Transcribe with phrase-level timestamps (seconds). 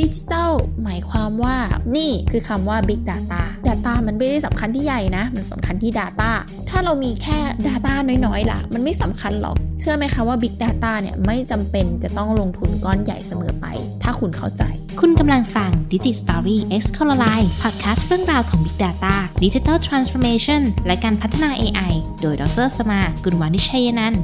[0.00, 0.52] ดิจิทัล
[0.84, 1.56] หมายความว่า
[1.96, 6.30] นี่คือคำว่า Big Data Data มันไม่ได้สำคัญที่ใหญ่นะ มันสำคัญที่ Data
[6.70, 7.94] ถ้าเรามีแค่ Data
[8.26, 13.66] น้อยๆล่ะ มันไม่สำคัญหรอก เชื่อไหมคะว่า Big Data เนี่ยไม่จำเป็นจะต้องลงทุนก้อนใหญ่เสมอไป
[14.02, 14.62] ถ้าคุณเข้าใจ
[15.00, 17.18] คุณกำลังฟัง Digi Story X Color
[17.60, 19.14] p o d c a s t เรื่องราวของ Big Data
[19.44, 24.22] Digital Transformation และการพัฒนา AI โดยดรสมา กุลวานิชัยนันท์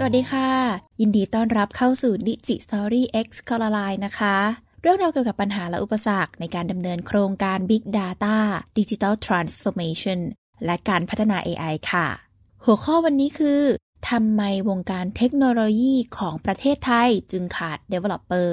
[0.00, 0.50] สวัสดีค่ะ
[1.00, 4.36] ยินดีต้อนรับเข้าสู่ Digi Story X Color Line นะคะ
[4.82, 8.36] เรื่องราวเกี่ยวกับปัญหาและอุปสรรคในการดำเนินโครงการ Big Data
[8.78, 10.20] Digital Transformation
[10.64, 12.06] และการพัฒนา AI ค่ะ
[12.64, 13.62] หัวข้อวันนี้คือ
[14.10, 18.50] ทำไมวงการเทคโนโลยีของประเทศไทยจึงขาด Developer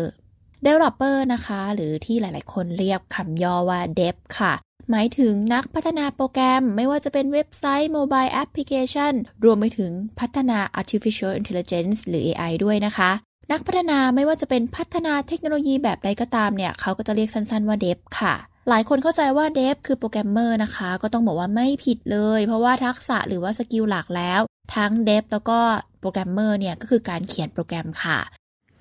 [0.66, 4.54] Developer นะคะ หรือที่หลายๆ คนเรียกคำย่อว่า Dev ค่ะ
[4.91, 13.12] หมายถึงนักพัฒนาโปรแกรม ไม่ว่าจะเป็นเว็บไซต์โมบายแอปพลิเคชันรวมไปถึงพัฒนา artificial intelligence หรือ AI ด้วยนะคะ
[13.52, 18.35] นักพัฒนาไม่ว่าจะเป็นพัฒนาเทคโนโลยีแบบใดก็ตามเนี่ย เขาก็จะเรียกสั้นๆว่า Dev ค่ะ
[18.70, 24.41] หลายคนเข้าใจว่า Dev คือโปรแกรมเมอร์นะคะ ก็ต้องบอกว่าไม่ผิดเลย เพราะว่าทักษะหรือว่า skill หลักแล้ว
[24.76, 25.60] ทั้ง Dev แล้วก็
[25.99, 28.20] โปรแกรมเมอร์เนี่ยก็คือการเขียนโปรแกรมค่ะ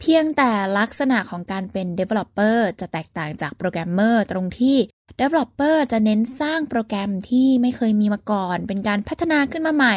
[0.00, 4.76] เพียงแต่ลักษณะของการเป็น Developer จะแตกต่างจากโปรแกรมเมอร์ตรงที่
[5.20, 9.96] Developer จะเน้นสร้างโปรแกรมที่ไม่เคยมีมาก่อน เป็นการพัฒนาขึ้นมาใหม่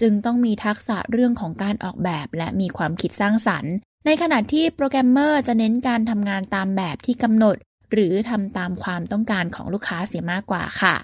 [0.00, 3.74] จึงต้องมีทักษะเรื่องของการออกแบบและมีความคิดสร้างสรรค์
[4.06, 7.56] ในขณะที่โปรแกรมเมอร์จะเน้นการทำงานตามแบบที่กำหนด
[7.92, 10.94] หรือทำตามความต้องการของลูกค้าเสียมากกว่าค่ะ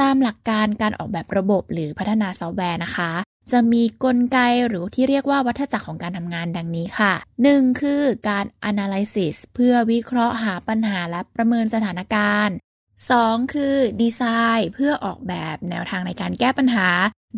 [0.00, 3.10] ตามหลักการการออกแบบระบบหรือพัฒนาซอฟต์แวร์นะคะ
[3.52, 7.12] จะมีกลไกหรือที่เรียกว่าวัฏจักรของการทำงานดังนี้ค่ะ
[7.46, 7.80] 1.
[7.80, 12.56] คือการ analysis เพื่อวิเคราะห์หาปัญหาและประเมินสถานการณ์
[13.00, 13.52] 2.
[13.52, 14.22] คือดีไซ
[14.58, 16.88] น์เพื่อออกแบบแนวทางในการแก้ปัญหา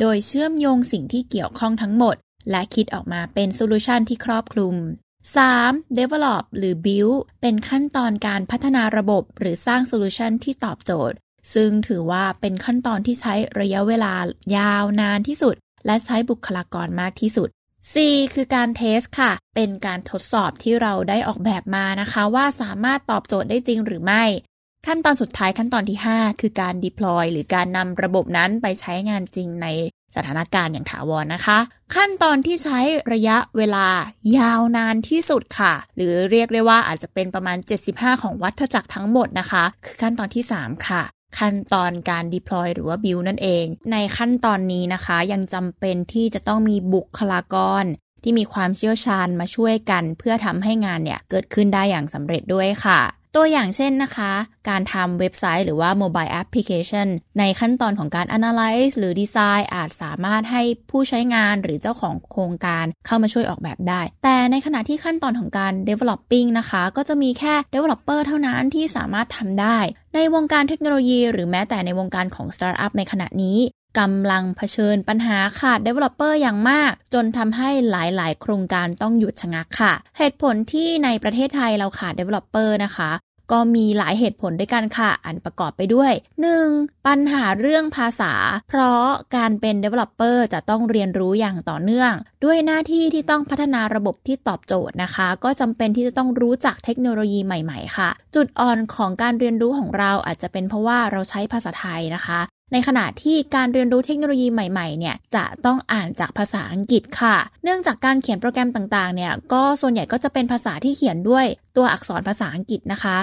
[0.01, 2.17] โดยเชื่อมโยงสิ่งที่เกี่ยวข้องทั้งหมด
[2.51, 4.75] และคิดออกมาเป็น solution ที่ครอบคลุม
[5.37, 5.99] 3.
[5.99, 11.17] develop หรือ build เป็นขั้นตอนการพัฒนาระบบหรือสร้าง solution ที่ตอบโจทย์
[11.55, 14.15] ซึ่งถือว่าเป็นขั้นตอนที่ใช้ระยะเวลา
[14.57, 15.55] ยาวนานที่สุด
[15.87, 17.49] และใช้บุคลากรมากที่สุด
[17.91, 18.35] 4.
[18.35, 24.25] คือการ test ค่ะ เป็นการทดสอบที่เราได้ออกแบบมานะคะ ว่าสามารถตอบโจทย์ได้จริงหรือไม่
[24.87, 29.67] ขั้นตอนสุดท้ายขั้นตอนที่ 5 คือการ deploy หรือการนำระบบนั้นไปใช้งานจริงใน
[30.17, 31.59] สถานการณ์อย่างถาวรนะคะ
[31.95, 32.81] ขั้นตอนที่ใช้
[33.13, 33.87] ระยะเวลา
[34.39, 37.59] ยาวนานที่สุดค่ะ หรือเรียกได้ว่าอาจจะเป็นประมาณ
[37.91, 41.03] 75 ของวัฏจักรทั้งหมดนะคะ คือขั้นตอนที่ 3 ค่ะ
[41.39, 47.85] ขั้นตอนการ deploy หรือว่า build นั่นเอง ในขั้นตอนนี้นะคะ ยังจำเป็นที่จะต้องมีบุคลากร
[48.23, 53.01] ที่มีความเชี่ยวชาญมาช่วยกัน เพื่อทำให้งานเนี่ยเกิดขึ้นได้อย่างสำเร็จด้วยค่ะ
[53.37, 54.33] ตัวอย่างเช่นนะคะ
[54.69, 57.09] การทำเว็บไซต์หรือว่า mobile application
[57.39, 69.79] ในขั้นตอนของการ analyze หรือ design อาจสามารถให้ผู้ใช้งานหรือเจ้าของโครงการเข้ามาช่วยออกแบบได้ แต่ในขณะที่ขั้นตอนของการ developing นะคะ ก็จะมีแค่ developer เท่านั้นที่สามารถทำได้
[70.15, 73.59] ในวงการเทคโนโลยี หรือแม้แต่ในวงการของ startup ในขณะนี้
[74.03, 83.11] กำลังเผชิญปัญหาขาด Developer อย่างมาก จนทำให้หลาย ๆ โครงการต้องหยุดชะงักค่ะ เหตุผลที่ในประเทศไทยเราขาด Developer นะคะ
[83.53, 86.13] ก็มีหลายเหตุผลด้วยกันค่ะ อันประกอบไปด้วย
[86.59, 87.07] 1.
[87.07, 88.33] ปัญหาเรื่องภาษา
[88.69, 89.07] เพราะ
[89.37, 92.13] การเป็น Developer จะต้องเรียนรู้อย่างต่อเนื่อง
[92.45, 102.41] ด้วยหน้าที่ที่ต้องพัฒนาระบบที่ตอบโจทย์นะคะ ก็จำเป็นที่จะต้องรู้จักเทคโนโลยีใหม่ ๆ ค่ะ จุดอ่อนของการเรียนรู้ของเราอาจจะเป็นเพราะว่าเราใช้ภาษาไทยนะคะ
[102.73, 113.17] ในขณะที่การเรียนรู้เทคโนโลยีใหม่ๆ เนี่ยจะต้องอ่านจากภาษาอังกฤษค่ะ เนื่องจากการเขียนโปรแกรมต่างๆ เนี่ยก็ส่วนใหญ่ก็จะเป็นภาษาที่เขียนด้วยตัวอักษรภาษาอังกฤษนะคะ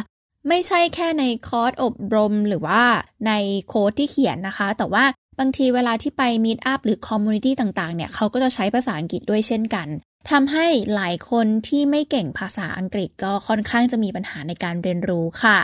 [0.48, 2.84] ไม่ใช่แค่ในคอร์สอบรมหรือว่า
[3.28, 3.32] ใน
[3.68, 5.06] โค้ดที่เขียนนะคะ แต่ว่า
[5.40, 9.88] บางทีเวลาที่ไปมีดอัพหรือคอมมูนิตี้ต่างๆ เนี่ยเขาก็จะใช้ภาษาอังกฤษด้วยเช่นกัน
[10.30, 15.60] ทำให้หลายคนที่ไม่เก่งภาษาอังกฤษก็ค่อนข้างจะมีปัญหาในการเรียนรู้ค่ะ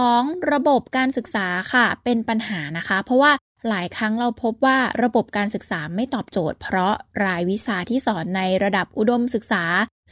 [0.00, 0.52] 2.
[0.52, 3.32] ระบบการศึกษาค่ะ เป็นปัญหานะคะ เพราะว่า
[3.68, 9.64] หลายครั้งเราพบว่าระบบการศึกษาไม่ตอบโจทย์ เพราะรายวิชาที่สอนในระดับอุดมศึกษา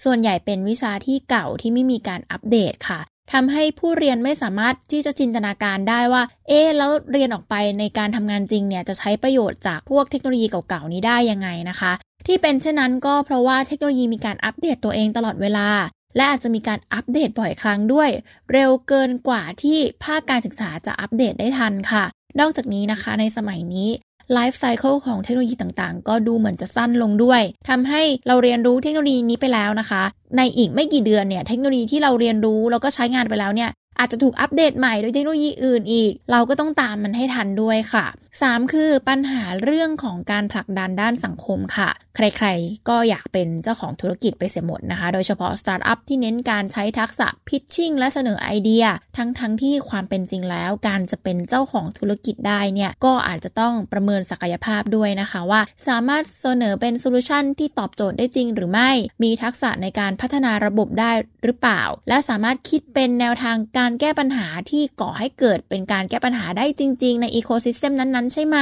[0.02, 3.00] ส่วนใหญ่เป็นวิชาที่เก่าที่ไม่มีการอัปเดตค่ะ
[3.32, 11.92] ทำให้ผู้เรียนไม่สามารถที่จะจินตนาการได้ว่า เอ๊แล้วเรียนออกไปในการทำงานจริงเนี่ยจะใช้ประโยชน์จากพวกเทคโนโลยีเก่าๆนี้ได้ยังไงนะคะ
[12.26, 15.69] ที่เป็นเช่นนั้นก็เพราะว่าเทคโนโลยีมีการอัปเดตตัวเองตลอดเวลา
[16.17, 18.11] และอาจจะมีการอัปเดตบ่อยครั้งด้วย
[18.52, 22.05] เร็วเกินกว่าที่ภาคการศึกษาจะอัปเดตได้ทันค่ะ
[22.40, 23.90] นอกจากนี้นะคะในสมัยนี้
[24.32, 30.02] ไลฟ์ไซเคิลของเทคโนโลยีต่างๆ ก็ดูเหมือนจะสั้นลงด้วยทำให้เราเรียนรู้เทคโนโลยีนี้ไปแล้วนะคะ
[30.37, 33.70] ในอีกไม่กี่เดือนเนี่ย เทคโนโลยีที่เราเรียนรู้แล้วก็ใช้งานไปแล้วเนี่ย
[34.00, 38.06] อาจจะถูกอัปเดตใหม่ด้วยเทคโนโลยีอื่นอีก เราก็ต้องตามมันให้ทันด้วยค่ะ
[38.41, 48.85] 3 คือปัญหาเรื่องของการผลักดันด้านสังคมค่ะ ใครๆ ก็อยากเป็นเจ้าของธุรกิจไปเสียหมดนะคะ โดยเฉพาะสตาร์ทอัพที่เน้นการใช้ทักษะพิชชิ่งและเสนอไอเดีย
[49.17, 58.91] ทั้งๆที่ความเป็นจริงแล้ว การจะเป็นเจ้าของธุรกิจได้เนี่ยก็อาจจะต้องประเมินศักยภาพด้วยนะคะว่า สามารถเสนอเป็น solution ที่ตอบโจทย์ได้จริงหรือไม่
[59.23, 61.12] มีทักษะในการพัฒนาระบบได้
[61.44, 68.58] หรือเปล่า และสามารถคิดเป็นแนวทางการการแก้ปัญหาที่ก่อให้เกิดเป็นการแก้ปัญหาได้จริง ๆ ใน ecosystem นั้นๆ ใช่ไหม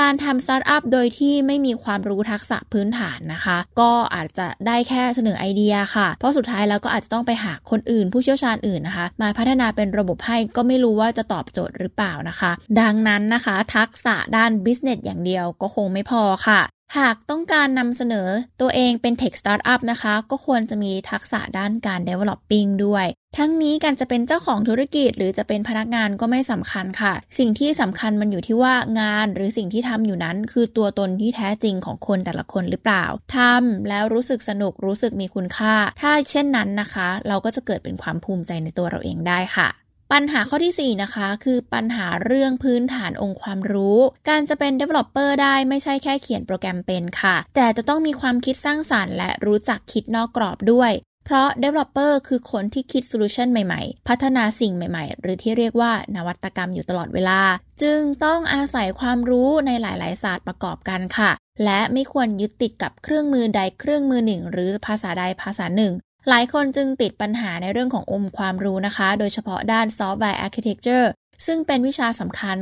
[0.00, 16.60] การทำสตาร์ทอัพโดยที่ไม่มีความรู้ทักษะพื้นฐานนะคะ ก็อาจจะได้แค่เสนอไอเดียค่ะ เพราะสุดท้ายแล้วก็อาจจะต้องไปหาคนอื่น ผู้เชี่ยวชาญอื่นนะคะ มาพัฒนาเป็นระบบให้ก็ไม่รู้ว่าจะตอบโจทย์หรือเปล่านะคะ ดังนั้นนะคะ ทักษะด้านบิสเนสอย่างเดียวก็คงไม่พอค่ะ
[16.96, 18.28] หากต้องการนำเสนอ
[18.60, 23.06] ตัวเองเป็น Tech Startup นะคะ ก็ควรจะมีทักษะด้านการ Developing ด้วย
[23.38, 33.04] ทั้งนี้การจะเป็นเจ้าของธุรกิจ หรือจะเป็นพนักงานก็ไม่สำคัญค่ะ สิ่งที่สำคัญมันอยู่ที่ว่างานหรือสิ่งที่ทำอยู่นั้น คือตัวตนที่แท้จริงของคนแต่ละคนหรือเปล่า
[33.36, 50.92] ทำแล้วรู้สึกสนุกรู้สึกมีคุณค่า ถ้าเช่นนั้นนะคะ เราก็จะเกิดเป็นความภูมิใจในตัวเราเองได้ค่ะ ปัญหาข้อที่ 4 นะคะ คือปัญหาเรื่องพื้นฐานองค์ความรู้ การจะเป็น developer ได้ไม่ใช่แค่เขียนโปรแกรมเป็นค่ะ แต่จะต้องมีความคิดสร้างสารรค์และรู้จักคิดนอกกรอบด้วย
[51.24, 57.40] เพราะ developer คือคนที่คิดโซลูชันใหม่ๆ พัฒนาสิ่งใหม่ๆ หรือที่เรียกว่านวัตกรรมอยู่ตลอดเวลา
[57.82, 61.30] จึงต้องอาศัยความรู้ในหลาย ๆ ศาสตร์ประกอบกันค่ะ
[61.64, 65.92] และไม่ควรยึดติดกับเครื่องมือใดเครื่องมือหนึ่ง หรือภาษาใดภาษาหนึ่ง
[66.28, 71.06] หลายคนจึงติดปัญหาในเรื่องขององค์ความรู้นะคะ โดยเฉพาะด้าน Software Architecture
[71.46, 72.56] ซึ่งเป็นวิชาสำคัญ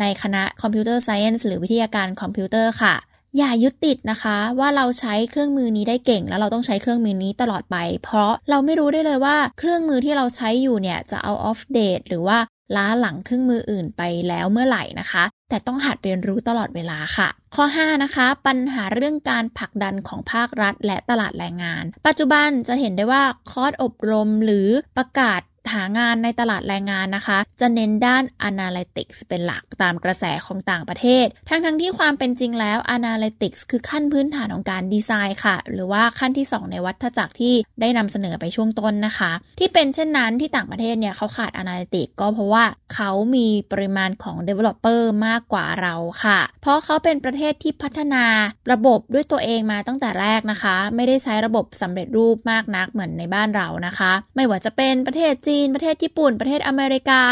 [0.00, 2.94] ในคณะ Computer Science หรือวิทยาการคอมพิวเตอร์ค่ะ
[3.38, 12.38] อย่ายึดติดนะคะว่าเราใช้เครื่องมือนี้ได้เก่ง แล้วเราต้องใช้เครื่องมือนี้ตลอดไป เพราะเราไม่รู้ได้เลยว่าเครื่องมือที่เราใช้อยู่เนี่ยจะเอาออฟเดตหรือว่า
[12.76, 25.40] ล้าหลังเครื่องมืออื่นไปแล้วเมื่อไหร่นะคะ แต่ต้องหัดเรียนรู้ตลอดเวลาค่ะ ข้อ 5 นะคะ ปัญหาเรื่องการผลักดันของภาครัฐ และตลาดแรงงาน ปัจจุบันจะเห็นได้ว่าคอร์สอบรมหรือประกาศ
[25.72, 42.64] หางานในตลาดแรงงานนะคะ จะเน้นด้าน Analytics เป็นหลักตามกระแสของต่างประเทศ ทั้งทั้งที่ความเป็นจริงแล้ว Analytics คือขั้นพื้นฐานของการดีไซน์ค่ะ หรือว่าขั้นที่ 2 ในวัฏจักรที่ได้นำเสนอไปช่วงต้นนะคะ ที่เป็นเช่นนั้นที่ต่างประเทศเนี่ยเขาขาด Analytics ก็เพราะว่า
[42.94, 45.94] เขามีปริมาณของ Developer มากกว่าเรา
[46.24, 48.24] ค่ะ เพราะเขาเป็นประเทศที่พัฒนา
[48.72, 57.22] ระบบด้วยตัวเองมาตั้งแต่แรกนะคะ ไม่ได้ใช้ระบบสำเร็จรูปมากนักเหมือนในบ้านเรานะคะ ไม่ว่าจะเป็นประเทศจีน ประเทศญี่ปุ่น ประเทศอเมริกา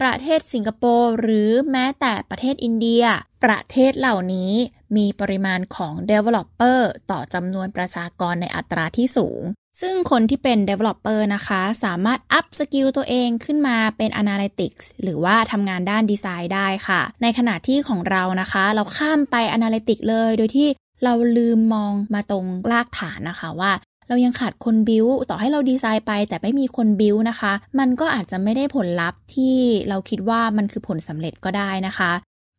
[0.00, 3.04] ประเทศสิงคโปร์ หรือแม้แต่ประเทศอินเดีย
[3.44, 4.52] ประเทศเหล่านี้
[4.96, 6.80] มีปริมาณของ developer
[7.10, 9.42] ต่อจำนวนประชากรในอัตราที่สูง
[9.80, 20.68] ซึ่งคนที่เป็น developer นะคะ สามารถ upskill ตัวเองขึ้นมาเป็น analytics หรือว่าทำงานด้านดีไซน์ได้ค่ะ ในขณะที่ของเรานะคะ เราข้ามไป analytics เลย โดยที่
[21.04, 23.72] เราลืมมองมาตรงรากฐานนะคะว่า
[24.08, 29.56] เรายังขาดคนบิวต่อให้เราดีไซน์ไป แต่ไม่มีคนบิวนะคะ มันก็อาจจะไม่ได้ผลลัพธ์ที่
[29.88, 32.12] เราคิดว่ามันคือผลสำเร็จก็ได้นะคะ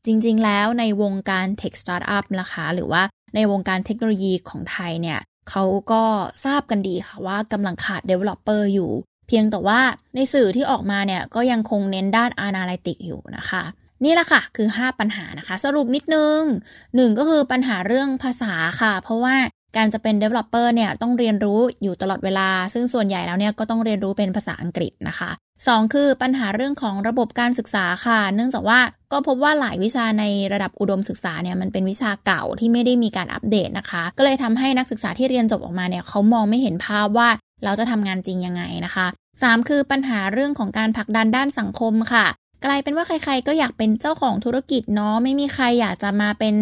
[0.05, 3.03] จริงๆ แล้วในวงการ Tech Startup นะคะ หรือว่า
[3.35, 5.19] ในวงการเทคโนโลยีของไทยเนี่ย
[5.49, 6.03] เขาก็
[6.45, 8.91] ทราบกันดีค่ะว่ากำลังขาด Developer อยู่
[9.27, 9.79] เพียงแต่ว่า
[10.15, 13.63] ในสื่อที่ออกมาเนี่ยก็ยังคงเน้นด้าน Analytic อยู่นะคะ
[14.03, 16.41] นี่แหละค่ะ คือ 5 ปัญหานะคะ สรุปนิดนึง
[16.81, 19.35] 1 ก็คือปัญหาเรื่องภาษาค่ะ เพราะว่า
[19.77, 28.79] การจะเป็น developer เนี่ยต้องเรียนรู้อยู่ตลอดเวลา ซึ่งส่วนใหญ่แล้วเนี่ยก็ต้องเรียนรู้เป็นภาษาอังกฤษนะคะ 2 คือปัญหาเรื่องของระบบการศึกษาค่ะ เนื่องจากว่า
[29.11, 37.29] ก็พบว่าหลายวิชาในระดับอุดมศึกษาเนี่ยมันเป็นวิชาเก่าที่ไม่ได้มีการอัปเดตนะคะ ก็เลยทำให้นักศึกษาที่เรียนจบออกมาเนี่ยเขามองไม่เห็นภาพว่า
[37.63, 42.25] เราจะทำงานจริงยังไงนะคะ 3 คือปัญหาเรื่องของการผลักดันด้านสังคมค่ะ
[42.65, 46.55] กลายเป็นว่าใครๆ ก็อยากเป็นเจ้าของธุรกิจเนาะไม่มีใครอยากจะมาเป็น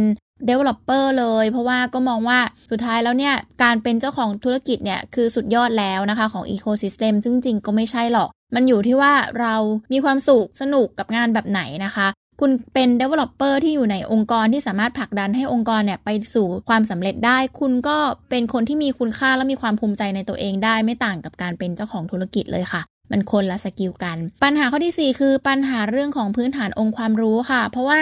[0.49, 2.39] developer เลย เพราะว่าก็มองว่า
[2.71, 3.33] สุดท้ายแล้วเนี่ย
[3.63, 9.55] การเป็นเจ้าของธุรกิจเนี่ย คือสุดยอดแล้วนะคะของ ecosystem ซึ่งจริงก็ไม่ใช่หรอก มันอยู่ที่ว่าเรา
[9.93, 12.07] มีความสุขสนุกกับงานแบบไหนนะคะ
[12.41, 17.97] คุณเป็น developer ที่อยู่ในองค์กรที่สามารถผลักดันให้องค์กรเนี่ยไปสู่ความสำเร็จได้ คุณก็
[18.29, 27.99] เป็นคนที่มีคุณค่าและมีความภูมิใจในตัวเองได้ไม่ต่างกับการเป็นเจ้าของธุรกิจเลยค่ะ มันคนละสกิลกัน ปัญหาข้อที่ 4 คือปัญหาเรื่องของพื้นฐานองค์ความรู้ค่ะ เพราะว่า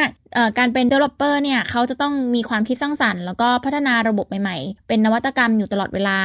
[0.57, 6.19] การเป็น developer เนี่ยเขาจะต้องมีความคิดสร้างสรรค์ แล้วก็พัฒนาระบบใหม่ๆ เป็นนวัตกรรมอยู่ตลอดเวลา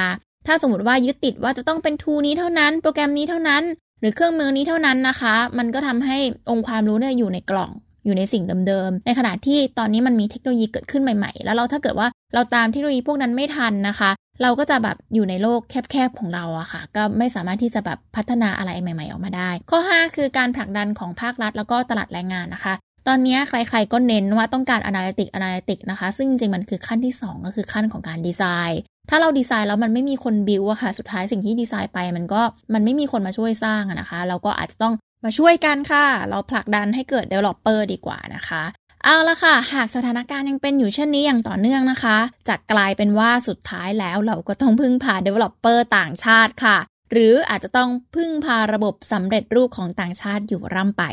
[0.46, 3.62] ถ้าสมมติว่ายึดติดว่าจะต้องเป็นทูนี้เท่านั้น โปรแกรมนี้เท่านั้น
[4.00, 6.18] หรือเครื่องมือนี้เท่านั้นนะคะ มันก็ทำให้
[6.50, 7.70] องค์ความรู้เนี่ยอยู่ในกล่อง
[8.04, 14.10] อยู่ในสิ่งเดิมๆ ในขณะที่ตอนนี้มันมีเทคโนโลยีเกิดขึ้นใหม่ๆ แล้วเราถ้าเกิดว่าเราตามเทคโนโลยีพวกนั้นไม่ทันนะคะ
[14.42, 15.60] เราก็จะแบบอยู่ในโลก
[15.90, 22.74] แคบๆของเราอะค่ะ ก็ไม่สามารถที่จะแบบพัฒนาอะไรใหม่ๆออกมาได้ ข้อ 5 คือการผลักดันของภาครัฐ แล้วก็ตลาดแรงงานนะคะ
[23.08, 32.42] ตอนนี้ใครๆก็เน้นว่าต้องการ analytic analytic นะคะ ซึ่งจริงๆ มันคือขั้นที่ 2 ก็คือขั้นของการดีไซน์ถ้าเราดีไซน์แล้วมันไม่มีคนบิวอะค่ะ สุดท้ายสิ่งที่ดีไซน์ไปมันก็
[32.74, 38.62] มันไม่มีคนมาช่วยสร้างนะคะ เราก็อาจจะต้องมาช่วยกันค่ะ เราผลักดันให้เกิด developer ดีกว่านะคะ
[39.06, 42.18] เอาละค่ะ หากสถานการณ์ยังเป็นอยู่เช่นนี้อย่างต่อเนื่องนะคะ
[42.48, 46.78] จะกลายเป็นว่าสุดท้ายแล้วเราก็ต้องพึ่งพา developer ต่างชาติค่ะ
[47.12, 51.04] หรืออาจจะต้องพึ่งพาระบบสำเร็จรูปของต่างชาติอยู่ร่ำไป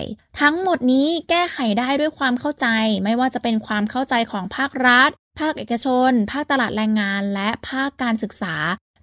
[0.42, 2.68] ทั้งหมดนี้แก้ไขได้ด้วยความเข้าใจ
[3.04, 8.56] ไม่ว่าจะเป็นความเข้าใจของภาครัฐ ภาคเอกชน ภาคตลาดแรงงาน และภาคการศึกษา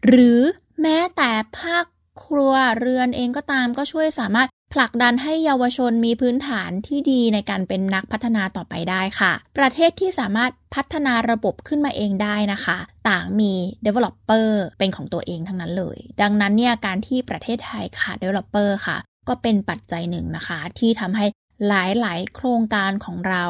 [0.06, 0.40] หรือ
[0.82, 1.84] แม้แต่ภาค
[2.24, 13.52] ครัวเรือนเองก็ตามก็ช่วยสามารถ ผลักดันให้เยาวชนมีพื้นฐานที่ดีในการเป็นนักพัฒนาต่อไปได้ค่ะ ประเทศที่สามารถพัฒนาระบบขึ้นมาเองได้นะคะ ต่างมี
[13.86, 14.48] developer
[14.78, 18.96] เป็นของตัวเองทั้งนั้นเลย ดังนั้นเนี่ยการที่ประเทศไทยขาด developer ค่ะ
[19.28, 21.26] ก็เป็นปัจจัยหนึ่งนะคะ ที่ทำให้
[21.66, 21.72] ห
[22.04, 23.44] ลายๆ โครงการของเรา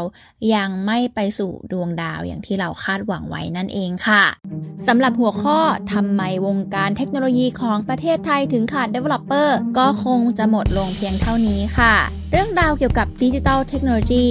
[0.54, 4.24] ยังไม่ไปสู่ดวงดาวอย่างที่เราคาดหวังไว้นั่นเองค่ะ
[4.86, 5.58] สำหรับหัวข้อ
[5.92, 9.48] ทำไมวงการเทคโนโลยีของประเทศไทยถึงขาด Developer
[9.78, 11.94] ก็คงจะหมดลงเพียงเท่านี้ค่ะ
[12.32, 14.26] เรื่องราวเกี่ยวกับดิจิทัลเทคโนโลยี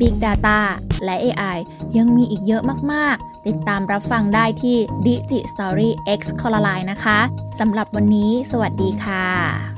[0.00, 0.58] Big Data
[1.04, 1.58] และ AI
[1.96, 6.86] ยังมีอีกเยอะมาก ๆ ติดตามรับฟังได้ที่ Digi Story X c o l o r l i n e
[6.92, 7.18] นะคะ
[7.60, 9.77] สำหรับวันนี้ สวัสดีค่ะ